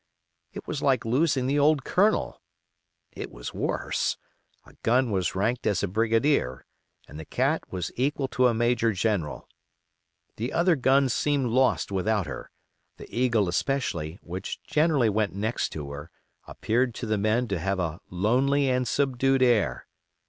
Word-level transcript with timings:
It 0.51 0.65
was 0.65 0.81
like 0.81 1.05
losing 1.05 1.45
the 1.45 1.59
old 1.59 1.83
Colonel; 1.83 2.41
it 3.11 3.31
was 3.31 3.53
worse: 3.53 4.17
a 4.65 4.73
gun 4.81 5.11
was 5.11 5.35
ranked 5.35 5.67
as 5.67 5.83
a 5.83 5.87
brigadier; 5.87 6.65
and 7.07 7.19
the 7.19 7.23
Cat 7.25 7.61
was 7.71 7.91
equal 7.95 8.27
to 8.29 8.47
a 8.47 8.53
major 8.55 8.93
general. 8.93 9.47
The 10.37 10.53
other 10.53 10.75
guns 10.75 11.13
seemed 11.13 11.51
lost 11.51 11.91
without 11.91 12.25
her; 12.25 12.49
the 12.97 13.15
Eagle 13.15 13.47
especially, 13.47 14.17
which 14.23 14.59
generally 14.63 15.07
went 15.11 15.35
next 15.35 15.69
to 15.73 15.91
her, 15.91 16.09
appeared 16.47 16.95
to 16.95 17.05
the 17.05 17.19
men 17.19 17.47
to 17.49 17.59
have 17.59 17.79
a 17.79 17.99
lonely 18.09 18.69
and 18.71 18.87
subdued 18.87 19.43
air. 19.43 19.85